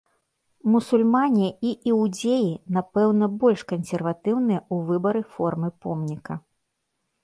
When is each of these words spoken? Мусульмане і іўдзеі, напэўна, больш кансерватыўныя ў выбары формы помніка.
Мусульмане 0.75 1.49
і 1.73 1.75
іўдзеі, 1.91 2.49
напэўна, 2.79 3.25
больш 3.45 3.61
кансерватыўныя 3.75 4.59
ў 4.73 4.93
выбары 4.93 5.21
формы 5.39 5.75
помніка. 5.87 6.33